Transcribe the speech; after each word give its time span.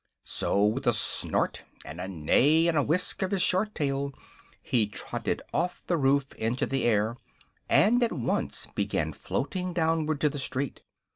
So, 0.25 0.65
with 0.65 0.87
a 0.87 0.93
snort 0.95 1.63
and 1.85 2.01
a 2.01 2.07
neigh 2.07 2.67
and 2.67 2.75
a 2.75 2.81
whisk 2.81 3.21
of 3.21 3.29
his 3.29 3.43
short 3.43 3.75
tail 3.75 4.11
he 4.59 4.87
trotted 4.87 5.43
off 5.53 5.83
the 5.85 5.95
roof 5.95 6.33
into 6.37 6.65
the 6.65 6.85
air 6.85 7.17
and 7.69 8.01
at 8.01 8.11
once 8.11 8.67
began 8.73 9.13
floating 9.13 9.73
downward 9.73 10.19
to 10.21 10.29
the 10.29 10.39
street. 10.39 10.81